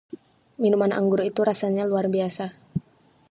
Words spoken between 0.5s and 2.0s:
Minuman anggur itu rasanya